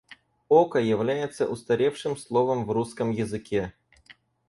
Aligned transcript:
Око 0.49 0.79
является 0.79 1.45
устаревшим 1.47 2.17
словом 2.17 2.65
в 2.65 2.71
русском 2.71 3.11
языке. 3.11 3.71